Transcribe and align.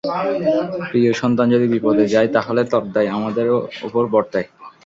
প্রিয় 0.89 1.11
সন্তান 1.13 1.47
যদি 1.49 1.65
বিপথে 1.73 2.05
যায়, 2.13 2.29
তাহলে 2.35 2.61
তার 2.71 2.83
দায় 2.93 3.09
আমাদের 3.17 3.45
ওপর 3.87 4.03
বর্তায়। 4.13 4.47